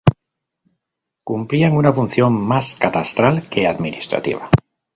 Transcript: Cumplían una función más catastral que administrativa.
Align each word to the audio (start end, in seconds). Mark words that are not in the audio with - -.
Cumplían 1.23 1.77
una 1.77 1.93
función 1.93 2.33
más 2.33 2.73
catastral 2.73 3.47
que 3.49 3.67
administrativa. 3.67 4.49